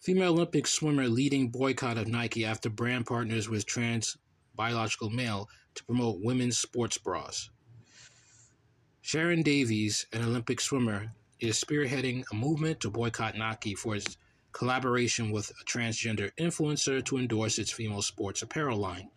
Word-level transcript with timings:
Female 0.00 0.32
Olympic 0.32 0.66
swimmer 0.66 1.08
leading 1.08 1.50
boycott 1.50 1.98
of 1.98 2.08
Nike 2.08 2.42
after 2.42 2.70
brand 2.70 3.04
partners 3.04 3.50
with 3.50 3.66
trans 3.66 4.16
biological 4.56 5.10
male 5.10 5.46
to 5.74 5.84
promote 5.84 6.22
women's 6.22 6.58
sports 6.58 6.96
bras. 6.96 7.50
Sharron 9.04 9.44
Davies, 9.44 10.06
an 10.14 10.22
Olympic 10.22 10.62
swimmer, 10.62 11.12
is 11.38 11.62
spearheading 11.62 12.24
a 12.32 12.34
movement 12.34 12.80
to 12.80 12.90
boycott 12.90 13.36
Nike 13.36 13.74
for 13.74 13.94
its 13.94 14.16
collaboration 14.52 15.30
with 15.30 15.50
a 15.50 15.64
transgender 15.66 16.30
influencer 16.40 17.04
to 17.04 17.18
endorse 17.18 17.58
its 17.58 17.70
female 17.70 18.00
sports 18.00 18.40
apparel 18.40 18.78
line. 18.78 19.10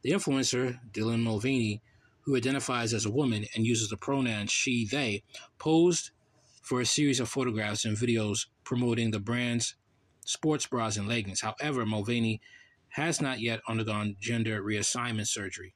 The 0.00 0.12
influencer, 0.12 0.78
Dylan 0.90 1.22
Mulvaney, 1.22 1.82
who 2.22 2.34
identifies 2.34 2.94
as 2.94 3.04
a 3.04 3.10
woman 3.10 3.44
and 3.54 3.66
uses 3.66 3.90
the 3.90 3.98
pronouns 3.98 4.50
she, 4.50 4.86
they, 4.90 5.22
posed 5.58 6.12
for 6.62 6.80
a 6.80 6.86
series 6.86 7.20
of 7.20 7.28
photographs 7.28 7.84
and 7.84 7.94
videos 7.94 8.46
promoting 8.64 9.10
the 9.10 9.20
brand's 9.20 9.74
sports 10.24 10.66
bras 10.66 10.96
and 10.96 11.08
leggings. 11.08 11.40
However, 11.40 11.84
Mulvaney 11.86 12.40
has 12.90 13.20
not 13.20 13.40
yet 13.40 13.60
undergone 13.68 14.16
gender 14.20 14.62
reassignment 14.62 15.26
surgery. 15.26 15.74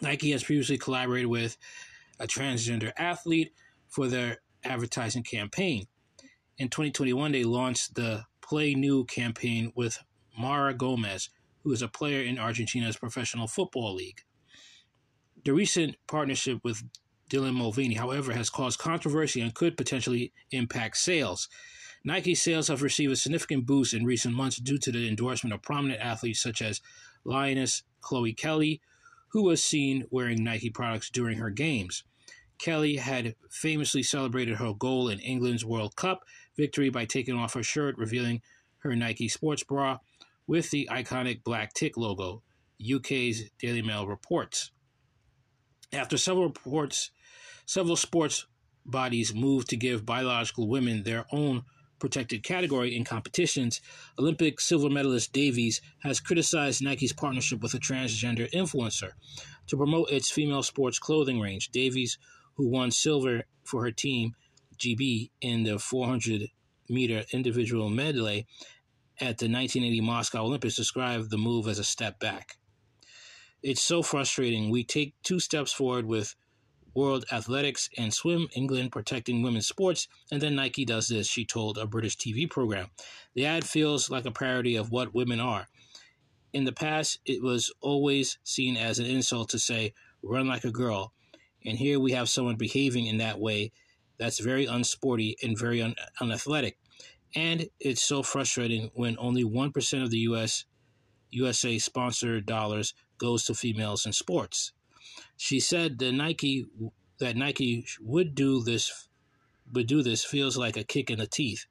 Nike 0.00 0.32
has 0.32 0.44
previously 0.44 0.78
collaborated 0.78 1.28
with 1.28 1.56
a 2.18 2.26
transgender 2.26 2.92
athlete 2.96 3.52
for 3.88 4.06
their 4.06 4.38
advertising 4.64 5.22
campaign. 5.22 5.86
In 6.58 6.68
2021, 6.68 7.32
they 7.32 7.44
launched 7.44 7.94
the 7.94 8.24
Play 8.42 8.74
New 8.74 9.04
campaign 9.04 9.72
with 9.74 10.02
Mara 10.38 10.74
Gomez, 10.74 11.30
who 11.62 11.72
is 11.72 11.82
a 11.82 11.88
player 11.88 12.22
in 12.22 12.38
Argentina's 12.38 12.96
professional 12.96 13.46
football 13.46 13.94
league. 13.94 14.22
The 15.44 15.52
recent 15.52 15.96
partnership 16.06 16.58
with 16.62 16.82
Dylan 17.30 17.54
Mulvaney, 17.54 17.94
however, 17.94 18.32
has 18.32 18.50
caused 18.50 18.78
controversy 18.78 19.40
and 19.40 19.54
could 19.54 19.76
potentially 19.76 20.32
impact 20.50 20.98
sales. 20.98 21.48
Nike 22.02 22.34
sales 22.34 22.68
have 22.68 22.82
received 22.82 23.12
a 23.12 23.16
significant 23.16 23.66
boost 23.66 23.92
in 23.92 24.04
recent 24.04 24.34
months 24.34 24.56
due 24.56 24.78
to 24.78 24.90
the 24.90 25.06
endorsement 25.06 25.52
of 25.52 25.62
prominent 25.62 26.00
athletes 26.00 26.40
such 26.40 26.62
as 26.62 26.80
lioness 27.24 27.82
Chloe 28.00 28.32
Kelly, 28.32 28.80
who 29.28 29.42
was 29.42 29.62
seen 29.62 30.06
wearing 30.10 30.42
Nike 30.42 30.70
products 30.70 31.10
during 31.10 31.38
her 31.38 31.50
games. 31.50 32.04
Kelly 32.58 32.96
had 32.96 33.34
famously 33.50 34.02
celebrated 34.02 34.56
her 34.56 34.72
goal 34.72 35.08
in 35.08 35.18
England's 35.20 35.64
World 35.64 35.96
Cup 35.96 36.24
victory 36.56 36.90
by 36.90 37.04
taking 37.04 37.34
off 37.34 37.54
her 37.54 37.62
shirt, 37.62 37.96
revealing 37.96 38.42
her 38.78 38.96
Nike 38.96 39.28
sports 39.28 39.62
bra 39.62 39.98
with 40.46 40.70
the 40.70 40.88
iconic 40.90 41.44
black 41.44 41.72
tick 41.74 41.96
logo, 41.96 42.42
UK's 42.82 43.50
Daily 43.58 43.82
Mail 43.82 44.06
reports. 44.06 44.72
After 45.92 46.16
several 46.16 46.46
reports, 46.46 47.10
several 47.66 47.96
sports 47.96 48.46
bodies 48.84 49.34
moved 49.34 49.68
to 49.68 49.76
give 49.76 50.06
biological 50.06 50.68
women 50.68 51.02
their 51.02 51.26
own 51.30 51.64
protected 52.00 52.42
category 52.42 52.96
in 52.96 53.04
competitions, 53.04 53.80
Olympic 54.18 54.58
silver 54.60 54.90
medalist 54.90 55.32
Davies 55.32 55.80
has 56.00 56.18
criticized 56.18 56.82
Nike's 56.82 57.12
partnership 57.12 57.60
with 57.60 57.74
a 57.74 57.78
transgender 57.78 58.50
influencer 58.50 59.12
to 59.68 59.76
promote 59.76 60.10
its 60.10 60.30
female 60.30 60.62
sports 60.62 60.98
clothing 60.98 61.40
range. 61.40 61.68
Davies, 61.68 62.18
who 62.54 62.68
won 62.68 62.90
silver 62.90 63.44
for 63.62 63.84
her 63.84 63.92
team, 63.92 64.34
GB, 64.78 65.30
in 65.40 65.62
the 65.62 65.78
400 65.78 66.48
meter 66.88 67.22
individual 67.32 67.88
medley 67.88 68.46
at 69.20 69.38
the 69.38 69.46
1980 69.46 70.00
Moscow 70.00 70.44
Olympics, 70.44 70.76
described 70.76 71.30
the 71.30 71.38
move 71.38 71.68
as 71.68 71.78
a 71.78 71.84
step 71.84 72.18
back. 72.18 72.56
It's 73.62 73.82
so 73.82 74.02
frustrating. 74.02 74.70
We 74.70 74.84
take 74.84 75.14
two 75.22 75.38
steps 75.38 75.72
forward 75.72 76.06
with 76.06 76.34
World 76.94 77.24
Athletics 77.30 77.88
and 77.96 78.12
Swim 78.12 78.48
England 78.54 78.92
protecting 78.92 79.42
women's 79.42 79.68
sports, 79.68 80.08
and 80.30 80.40
then 80.40 80.56
Nike 80.56 80.84
does 80.84 81.08
this, 81.08 81.28
she 81.28 81.44
told 81.44 81.78
a 81.78 81.86
British 81.86 82.16
TV 82.16 82.48
program. 82.48 82.88
The 83.34 83.46
ad 83.46 83.64
feels 83.64 84.10
like 84.10 84.26
a 84.26 84.30
parody 84.30 84.76
of 84.76 84.90
what 84.90 85.14
women 85.14 85.40
are. 85.40 85.68
In 86.52 86.64
the 86.64 86.72
past, 86.72 87.20
it 87.24 87.42
was 87.42 87.72
always 87.80 88.38
seen 88.42 88.76
as 88.76 88.98
an 88.98 89.06
insult 89.06 89.50
to 89.50 89.58
say, 89.58 89.94
run 90.22 90.48
like 90.48 90.64
a 90.64 90.72
girl. 90.72 91.12
And 91.64 91.78
here 91.78 92.00
we 92.00 92.12
have 92.12 92.28
someone 92.28 92.56
behaving 92.56 93.06
in 93.06 93.18
that 93.18 93.38
way 93.38 93.72
that's 94.18 94.40
very 94.40 94.66
unsporty 94.66 95.34
and 95.42 95.58
very 95.58 95.80
un- 95.80 95.94
unathletic. 96.20 96.76
And 97.34 97.68
it's 97.78 98.02
so 98.02 98.22
frustrating 98.22 98.90
when 98.94 99.16
only 99.18 99.44
1% 99.44 100.02
of 100.02 100.10
the 100.10 100.18
US 100.18 100.64
USA 101.30 101.78
sponsored 101.78 102.44
dollars 102.44 102.92
goes 103.18 103.44
to 103.44 103.54
females 103.54 104.04
in 104.04 104.12
sports. 104.12 104.72
She 105.36 105.60
said 105.60 105.98
that 105.98 106.12
Nike 106.12 106.66
that 107.18 107.36
Nike 107.36 107.86
would 108.00 108.34
do 108.34 108.62
this 108.62 109.08
would 109.72 109.86
do 109.86 110.02
this 110.02 110.24
feels 110.24 110.56
like 110.56 110.76
a 110.76 110.84
kick 110.84 111.10
in 111.10 111.18
the 111.18 111.26
teeth. 111.26 111.66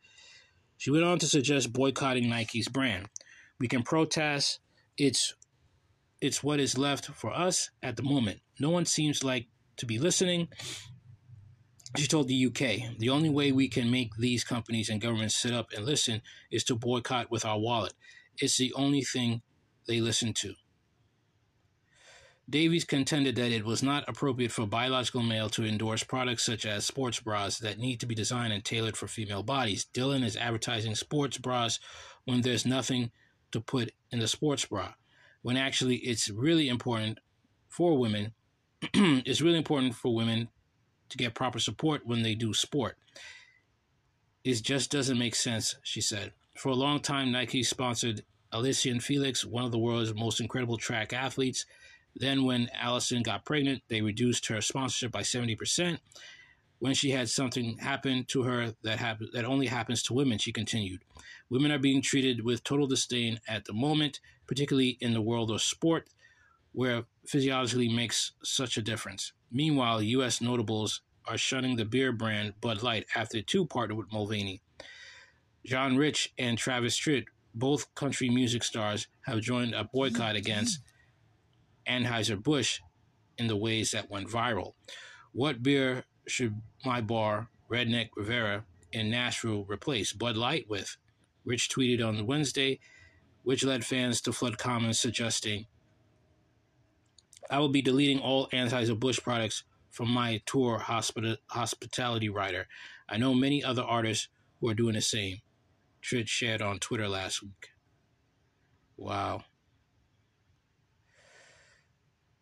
She 0.78 0.92
went 0.92 1.04
on 1.04 1.20
to 1.20 1.28
suggest 1.28 1.74
boycotting 1.74 2.30
Nike's 2.30 2.70
brand. 2.70 3.10
We 3.60 3.68
can 3.68 3.84
protest. 3.84 4.60
It's 4.98 5.36
it's 6.22 6.44
what 6.44 6.60
is 6.60 6.78
left 6.78 7.08
for 7.08 7.32
us 7.34 7.70
at 7.82 7.98
the 7.98 8.04
moment. 8.04 8.40
No 8.60 8.70
one 8.70 8.86
seems 8.86 9.24
like 9.24 9.48
to 9.78 9.86
be 9.86 9.98
listening. 9.98 10.50
She 11.98 12.08
told 12.08 12.28
the 12.28 12.46
UK, 12.46 12.98
the 13.00 13.10
only 13.10 13.30
way 13.30 13.52
we 13.52 13.68
can 13.68 13.90
make 13.90 14.16
these 14.16 14.44
companies 14.44 14.90
and 14.90 15.02
governments 15.02 15.36
sit 15.36 15.54
up 15.54 15.72
and 15.76 15.86
listen 15.86 16.22
is 16.52 16.64
to 16.66 16.76
boycott 16.76 17.32
with 17.32 17.46
our 17.46 17.60
wallet. 17.60 17.94
It's 18.38 18.58
the 18.58 18.74
only 18.74 19.02
thing 19.02 19.42
they 19.88 20.00
listen 20.00 20.34
to. 20.36 20.54
Davies 22.50 22.84
contended 22.84 23.36
that 23.36 23.52
it 23.52 23.64
was 23.64 23.84
not 23.84 24.06
appropriate 24.08 24.52
for 24.52 24.66
biological 24.66 25.22
male 25.22 25.50
to 25.50 25.66
endorse 25.66 26.04
products 26.04 26.46
such 26.46 26.66
as 26.66 26.84
sports 26.84 27.20
bras 27.20 27.60
that 27.60 27.78
need 27.78 28.00
to 28.00 28.08
be 28.08 28.16
designed 28.16 28.52
and 28.52 28.66
tailored 28.66 28.98
for 28.98 29.08
female 29.08 29.44
bodies. 29.44 29.86
Dylan 29.94 30.24
is 30.24 30.36
advertising 30.36 30.96
sports 30.96 31.38
bras 31.38 31.80
when 32.26 32.42
there's 32.42 32.66
nothing 32.66 33.12
to 33.52 33.62
put 33.62 33.92
in 34.12 34.20
the 34.20 34.28
sports 34.28 34.66
bra, 34.66 34.94
when 35.44 35.58
actually 35.58 35.98
it's 35.98 36.30
really 36.30 36.70
important 36.70 37.20
for 37.68 37.98
women. 37.98 38.34
it's 38.94 39.42
really 39.42 39.58
important 39.58 39.94
for 39.94 40.16
women 40.16 40.50
to 41.10 41.18
get 41.18 41.36
proper 41.36 41.60
support 41.60 42.02
when 42.06 42.24
they 42.24 42.34
do 42.34 42.54
sport. 42.54 42.98
It 44.44 44.64
just 44.64 44.90
doesn't 44.90 45.20
make 45.20 45.36
sense, 45.36 45.76
she 45.84 46.02
said. 46.02 46.34
For 46.56 46.70
a 46.70 46.76
long 46.76 47.00
time, 47.00 47.32
Nike 47.32 47.62
sponsored 47.62 48.24
Allyson 48.52 49.00
Felix, 49.00 49.46
one 49.46 49.66
of 49.66 49.72
the 49.72 49.78
world's 49.78 50.16
most 50.16 50.42
incredible 50.42 50.78
track 50.78 51.14
athletes. 51.14 51.66
Then, 52.16 52.44
when 52.44 52.70
Allyson 52.74 53.24
got 53.24 53.46
pregnant, 53.46 53.84
they 53.88 54.02
reduced 54.02 54.48
her 54.48 54.62
sponsorship 54.62 55.12
by 55.12 55.22
70%. 55.22 56.00
When 56.80 56.94
she 56.94 57.12
had 57.12 57.30
something 57.30 57.78
happen 57.78 58.26
to 58.30 58.44
her 58.44 58.74
that 58.84 59.00
happen, 59.00 59.30
that 59.34 59.46
only 59.46 59.68
happens 59.68 60.02
to 60.04 60.14
women, 60.14 60.38
she 60.38 60.52
continued. 60.52 61.04
Women 61.50 61.72
are 61.72 61.80
being 61.80 62.02
treated 62.02 62.44
with 62.46 62.64
total 62.64 62.88
disdain 62.88 63.40
at 63.48 63.66
the 63.66 63.74
moment, 63.74 64.20
particularly 64.48 64.98
in 65.02 65.14
the 65.14 65.22
world 65.22 65.52
of 65.52 65.62
sport, 65.62 66.08
where 66.72 67.06
physiologically 67.28 67.90
makes 67.90 68.32
such 68.44 68.78
a 68.78 68.82
difference. 68.82 69.34
Meanwhile, 69.52 70.02
U.S. 70.04 70.42
notables 70.42 71.02
are 71.26 71.38
shunning 71.38 71.76
the 71.76 71.86
beer 71.86 72.12
brand 72.12 72.54
Bud 72.62 72.82
Light 72.82 73.06
after 73.16 73.42
two 73.42 73.66
partnered 73.66 73.98
with 73.98 74.12
Mulvaney. 74.12 74.62
John 75.66 75.98
Rich 75.98 76.34
and 76.38 76.58
Travis 76.58 76.98
Tritt, 76.98 77.26
both 77.54 77.94
country 77.94 78.30
music 78.30 78.64
stars, 78.64 79.08
have 79.26 79.42
joined 79.42 79.76
a 79.76 79.84
boycott 79.84 80.36
against 80.36 80.80
Anheuser-Busch 81.90 82.80
in 83.38 83.48
the 83.48 83.58
ways 83.58 83.92
that 83.92 84.10
went 84.10 84.28
viral. 84.30 84.74
What 85.32 85.64
beer 85.64 86.06
should 86.28 86.62
my 86.86 87.02
bar, 87.02 87.50
Redneck 87.70 88.10
Riviera, 88.16 88.66
in 88.92 89.10
Nashville 89.10 89.66
replace 89.66 90.14
Bud 90.14 90.38
Light 90.38 90.70
with? 90.70 90.98
Rich 91.46 91.70
tweeted 91.70 92.06
on 92.06 92.26
Wednesday, 92.26 92.80
which 93.44 93.64
led 93.64 93.86
fans 93.86 94.22
to 94.22 94.34
flood 94.34 94.58
comments 94.58 95.00
suggesting, 95.00 95.66
I 97.50 97.60
will 97.60 97.70
be 97.70 97.82
deleting 97.82 98.20
all 98.20 98.48
Anheuser-Busch 98.50 99.22
products 99.22 99.64
from 99.90 100.10
my 100.10 100.42
tour 100.46 100.78
hospital, 100.78 101.38
hospitality 101.48 102.30
rider. 102.30 102.68
I 103.10 103.18
know 103.18 103.34
many 103.34 103.64
other 103.64 103.82
artists 103.82 104.28
who 104.60 104.70
are 104.70 104.76
doing 104.76 104.94
the 104.94 105.02
same. 105.02 105.40
Tritt 106.04 106.28
shared 106.28 106.62
on 106.62 106.80
Twitter 106.80 107.08
last 107.08 107.42
week. 107.42 107.70
Wow. 108.98 109.46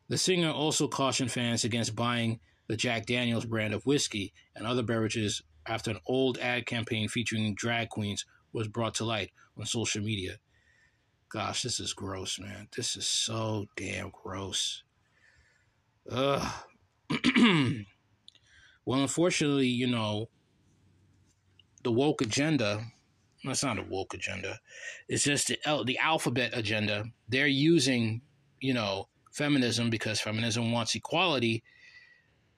The 0.10 0.18
singer 0.18 0.52
also 0.52 0.88
cautioned 0.88 1.32
fans 1.32 1.64
against 1.64 1.96
buying 1.96 2.40
the 2.68 2.78
Jack 2.78 3.06
Daniels 3.06 3.46
brand 3.46 3.74
of 3.74 3.86
whiskey 3.86 4.34
and 4.56 4.66
other 4.66 4.84
beverages 4.84 5.42
after 5.66 5.92
an 5.92 6.00
old 6.06 6.38
ad 6.38 6.66
campaign 6.66 7.08
featuring 7.10 7.54
drag 7.56 7.90
queens 7.90 8.26
was 8.54 8.68
brought 8.68 8.96
to 8.96 9.06
light 9.06 9.32
on 9.58 9.66
social 9.66 10.02
media. 10.02 10.38
Gosh, 11.30 11.62
this 11.62 11.80
is 11.80 11.94
gross, 11.94 12.40
man. 12.40 12.70
This 12.76 12.96
is 12.96 13.06
so 13.06 13.66
damn 13.76 14.12
gross. 14.12 14.84
Ugh. 16.10 16.54
well, 18.86 19.02
unfortunately, 19.02 19.68
you 19.68 19.88
know, 19.88 20.30
the 21.84 21.92
woke 21.92 22.22
agenda, 22.22 22.82
that's 23.44 23.64
not 23.64 23.80
a 23.80 23.84
woke 23.84 24.14
agenda, 24.14 24.60
it's 25.10 25.26
just 25.26 25.48
the, 25.48 25.84
the 25.86 25.98
alphabet 25.98 26.52
agenda. 26.54 27.06
They're 27.28 27.48
using, 27.48 28.22
you 28.60 28.74
know, 28.74 29.10
feminism 29.38 29.90
because 29.92 30.20
feminism 30.20 30.72
wants 30.72 30.96
equality 30.96 31.64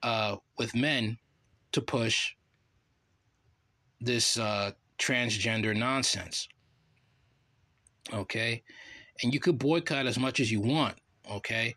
uh, 0.02 0.38
with 0.58 0.74
men 0.74 1.18
to 1.74 1.82
push 1.82 2.32
this 4.00 4.40
uh, 4.40 4.72
transgender 4.98 5.76
nonsense. 5.76 6.48
Okay? 8.14 8.64
And 9.22 9.34
you 9.34 9.42
could 9.42 9.60
boycott 9.60 10.06
as 10.06 10.18
much 10.18 10.40
as 10.40 10.50
you 10.50 10.62
want. 10.62 10.96
Okay? 11.30 11.76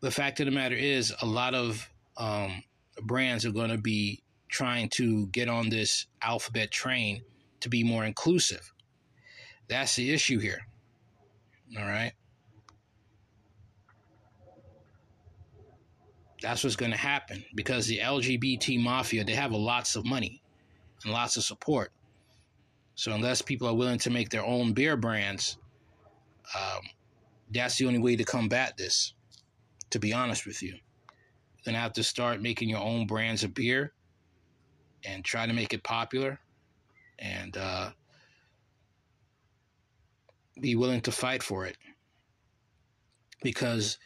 The 0.00 0.10
fact 0.10 0.40
of 0.40 0.46
the 0.46 0.52
matter 0.52 0.74
is, 0.74 1.14
a 1.22 1.26
lot 1.26 1.54
of 1.54 1.88
um, 2.16 2.64
brands 3.04 3.46
are 3.46 3.52
going 3.52 3.70
to 3.70 3.78
be 3.78 4.22
trying 4.48 4.88
to 4.88 5.28
get 5.28 5.48
on 5.48 5.68
this 5.68 6.06
alphabet 6.20 6.70
train 6.72 7.22
to 7.60 7.68
be 7.68 7.84
more 7.84 8.04
inclusive. 8.04 8.72
That's 9.68 9.94
the 9.96 10.12
issue 10.12 10.40
here. 10.40 10.60
All 11.78 11.86
right. 11.86 12.12
That's 16.44 16.62
what's 16.62 16.76
going 16.76 16.92
to 16.92 16.98
happen 16.98 17.42
because 17.54 17.86
the 17.86 18.00
LGBT 18.00 18.78
mafia, 18.78 19.24
they 19.24 19.32
have 19.32 19.52
lots 19.52 19.96
of 19.96 20.04
money 20.04 20.42
and 21.02 21.10
lots 21.10 21.38
of 21.38 21.42
support. 21.42 21.90
So 22.96 23.12
unless 23.12 23.40
people 23.40 23.66
are 23.66 23.74
willing 23.74 23.98
to 24.00 24.10
make 24.10 24.28
their 24.28 24.44
own 24.44 24.74
beer 24.74 24.94
brands, 24.98 25.56
um, 26.54 26.82
that's 27.50 27.78
the 27.78 27.86
only 27.86 27.98
way 27.98 28.14
to 28.16 28.24
combat 28.24 28.76
this. 28.76 29.14
To 29.88 29.98
be 29.98 30.12
honest 30.12 30.44
with 30.44 30.62
you, 30.62 30.72
you're 30.72 31.64
gonna 31.64 31.78
have 31.78 31.94
to 31.94 32.04
start 32.04 32.42
making 32.42 32.68
your 32.68 32.80
own 32.80 33.06
brands 33.06 33.42
of 33.42 33.54
beer 33.54 33.94
and 35.02 35.24
try 35.24 35.46
to 35.46 35.52
make 35.54 35.72
it 35.72 35.82
popular, 35.82 36.40
and 37.18 37.56
uh, 37.56 37.90
be 40.60 40.74
willing 40.74 41.00
to 41.02 41.12
fight 41.12 41.42
for 41.42 41.64
it 41.64 41.78
because 43.42 43.98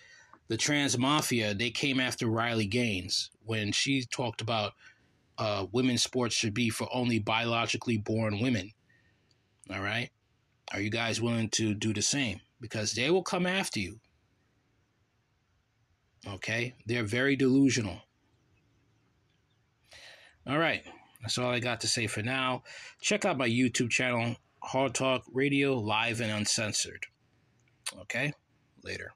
the 0.49 0.57
trans 0.57 0.99
mafia 0.99 1.55
they 1.55 1.71
came 1.71 2.01
after 2.01 2.27
Riley 2.27 2.67
Gaines 2.67 3.31
when 3.45 3.73
she 3.73 4.05
talked 4.05 4.41
about 4.41 4.73
uh, 5.37 5.67
women's 5.73 6.03
sports 6.03 6.35
should 6.35 6.55
be 6.55 6.69
for 6.69 6.89
only 6.93 7.19
biologically 7.19 7.97
born 7.97 8.41
women. 8.41 8.73
All 9.71 9.81
right, 9.81 10.11
are 10.73 10.81
you 10.81 10.91
guys 10.91 11.21
willing 11.21 11.51
to 11.51 11.75
do 11.75 11.93
the 11.93 12.03
same? 12.03 12.41
Because 12.61 12.93
they 12.93 13.11
will 13.11 13.23
come 13.23 13.47
after 13.47 13.79
you. 13.79 14.01
Okay, 16.27 16.75
they're 16.87 17.05
very 17.05 17.37
delusional. 17.37 18.01
All 20.47 20.59
right, 20.59 20.83
that's 21.21 21.39
all 21.39 21.51
I 21.51 21.61
got 21.61 21.81
to 21.83 21.89
say 21.89 22.07
for 22.07 22.23
now. 22.23 22.63
Check 23.01 23.25
out 23.25 23.39
my 23.39 23.49
YouTube 23.49 23.91
channel, 23.91 24.37
Hard 24.63 24.95
Talk 24.95 25.25
Radio, 25.33 25.75
live 25.75 26.21
and 26.21 26.33
uncensored. 26.33 27.07
Okay, 28.01 28.33
later. 28.83 29.13